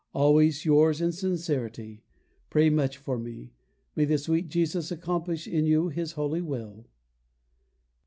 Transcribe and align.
Always 0.15 0.65
yours 0.65 0.99
in 0.99 1.11
sincerity. 1.11 2.01
Pray 2.49 2.71
much 2.71 2.97
for 2.97 3.19
me. 3.19 3.51
May 3.95 4.05
the 4.05 4.17
sweet 4.17 4.49
Jesus 4.49 4.91
accomplish 4.91 5.47
in 5.47 5.67
you 5.67 5.89
His 5.89 6.13
holy 6.13 6.41
will! 6.41 6.87